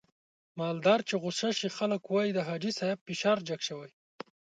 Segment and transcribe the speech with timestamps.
[0.59, 3.79] مالدار چې غوسه شي خلک واي د حاجي صاحب فشار جګ شو.